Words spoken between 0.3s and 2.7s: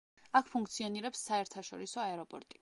აქ ფუნქციონირებს საერთაშორისო აეროპორტი.